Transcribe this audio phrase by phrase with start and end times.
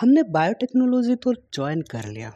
[0.00, 2.28] हमने बायोटेक्नोलॉजी तो ज्वाइन कर लिया।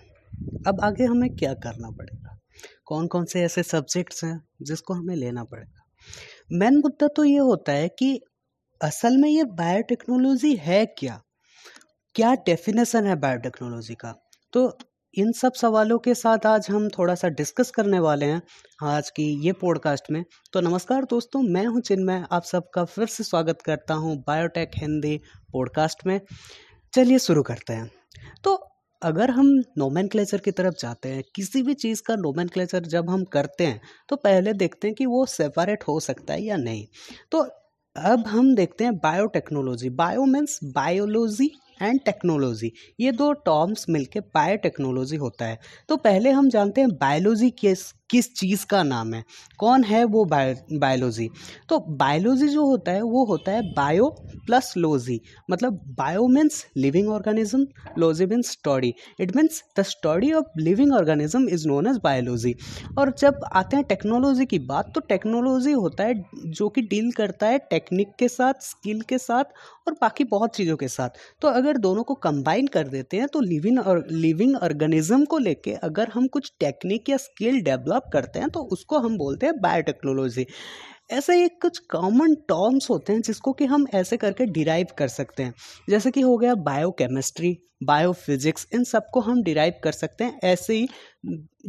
[0.66, 2.39] अब आगे हमें क्या करना पड़ेगा?
[2.85, 5.84] कौन कौन से ऐसे सब्जेक्ट्स हैं जिसको हमें लेना पड़ेगा?
[6.52, 8.20] मेन मुद्दा तो ये होता है कि
[8.82, 11.20] असल में ये बायोटेक्नोलॉजी है क्या?
[12.14, 14.14] क्या डेफिनेशन है बायोटेक्नोलॉजी का?
[14.52, 14.79] तो
[15.14, 18.42] इन सब सवालों के साथ आज हम थोड़ा सा डिस्कस करने वाले हैं
[18.82, 23.24] आज की ये पॉडकास्ट में। तो नमस्कार दोस्तों, मैं हूँ चिन्मय। आप सबका फिर से
[23.24, 25.20] स्वागत करता हूँ बायोटेक हिंदी
[25.52, 26.20] पॉडकास्ट में।
[26.93, 27.91] चलिए शुरू करते हैं।
[28.45, 28.54] तो
[29.03, 29.46] अगर हम
[29.79, 30.08] नोमैन
[30.39, 32.49] की तरफ़ जाते हैं, किसी भी चीज़ का नोमैन
[32.87, 36.57] जब हम करते हैं तो पहले देखते हैं कि वो सेपरेट हो सकता है या
[36.57, 36.87] नहीं।
[37.33, 37.39] तो
[37.97, 45.16] अब हम देखते हैं biotechnology bio means biology and technology, ये दो टर्म्स मिलके बायोटेक्नोलॉजी
[45.19, 49.23] होता है। तो पहले हम जानते हैं बायोलॉजी किस किस चीज़ का नाम है,
[49.59, 51.29] कौन है वो बायोलॉजी?
[51.69, 54.09] तो बायोलॉजी जो होता है, वो होता है बायो
[54.47, 57.66] प्लस लॉजी मतलब bio means living organism,
[57.99, 58.93] logy means study.
[59.21, 62.55] It means the study of living organism is known as biology.
[62.99, 67.46] और जब आते हैं टेक्नोलॉजी की बात तो टेक्नोलॉजी होता है जो कि डील करता
[67.46, 69.44] है टेक्निक के साथ, स्किल के साथ
[69.86, 71.10] और बाकी बहुत चीज़ों के साथ।
[71.42, 75.74] तो अगर दोनों को कंबाइन कर देते हैं तो लिविंग और लिविंग ऑर्गेनिज्म को लेके
[75.82, 80.46] अगर हम कुछ टेक्निक या स्किल डेवलप करते हैं तो उसको हम बोलते हैं बायोटेक्नोलॉजी
[81.11, 85.42] ऐसे एक कुछ कॉमन टर्म्स होते हैं जिसको कि हम ऐसे करके डिराइव कर सकते
[85.42, 85.55] हैं।
[85.91, 90.89] जैसे कि हो गया बायोकेमिस्ट्री बायोफिजिक्स इन सबको हम डिराइव कर सकते हैं। ऐसे ही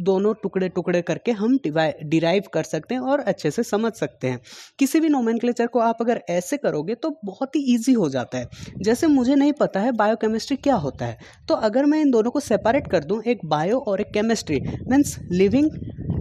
[0.00, 4.40] दोनों टुकड़े टुकड़े करके हम डिराइव कर सकते हैं और अच्छे से समझ सकते हैं।
[4.78, 8.48] किसी भी नोमैन को आप अगर ऐसे करोगे तो बहुत ही ईजी हो जाता है।
[8.82, 11.18] जैसे मुझे नहीं पता है बायोकेमिस्ट्री क्या होता है।
[11.48, 15.18] तो अगर मैं इन दोनों को सेपरेट कर दूँ, एक बायो और एक chemistry means
[15.22, 15.70] living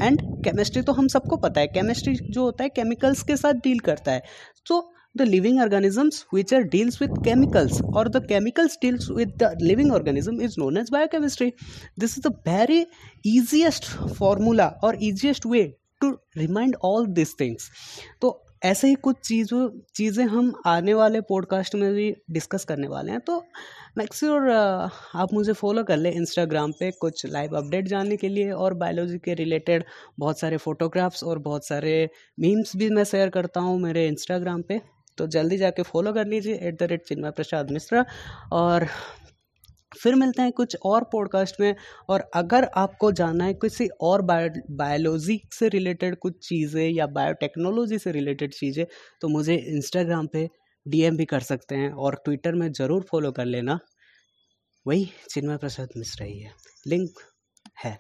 [0.02, 3.80] and chemistry तो हम सबको पता है। केमिस्ट्री जो होता है केमिकल्स के साथ डील
[3.80, 4.22] करता है।
[4.68, 4.82] So
[5.18, 9.92] the living organisms which are deals with chemicals और the chemicals deals with the living
[9.94, 11.52] organism is known as biochemistry
[12.00, 12.86] this is the very
[13.28, 15.64] easiest formula और easiest way
[16.02, 17.70] to remind all this things
[18.22, 18.30] तो
[18.62, 23.20] ऐसे ही कुछ चीज़ों, चीज़ें हम आने वाले पॉडकास्ट में भी डिस्कस करने वाले हैं।
[23.20, 23.38] तो
[23.98, 28.52] मेक श्योर आप मुझे फॉलो कर लें इंस्टाग्राम पे कुछ लाइव अपडेट जानने के लिए
[28.52, 29.84] और बायोलॉजी के रिलेटेड
[30.20, 34.82] बहुत सारे फोटोग्राफ्स और बहुत सारे मीम्स भी मैं शेयर करता हूँ मेरे इंस्टाग्राम पे।
[35.18, 38.06] तो जल्दी जाके फॉलो कर लीजिए at the rate Chinmay Prasad Mishra
[38.52, 38.88] और
[39.92, 41.76] फिर मिलते हैं कुछ और पॉडकास्ट में।
[42.10, 47.98] और अगर आपको जानना है किसी और बायो बायोलॉजी से रिलेटेड कुछ चीज़ें या बायोटेक्नोलॉजी
[48.00, 48.86] से रिलेटेड चीज़ें
[49.22, 50.48] तो मुझे इंस्टाग्राम पे
[50.86, 53.80] डीएम भी कर सकते हैं और ट्विटर में ज़रूर फॉलो कर लेना।
[54.86, 56.54] वही चिन्मय प्रसाद मिश्रा ही है।
[56.88, 57.20] लिंक
[57.86, 57.98] है।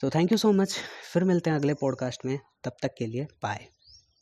[0.00, 0.78] तो थैंक यू सो मच
[1.12, 3.66] फिर मिलते हैं अगले पॉडकास्ट में। तब तक के लिए बाय